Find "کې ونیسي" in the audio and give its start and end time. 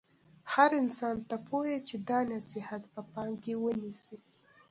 3.43-4.17